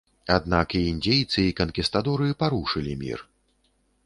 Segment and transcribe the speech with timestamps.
[0.35, 3.19] Аднак і індзейцы, і канкістадоры парушылі мір.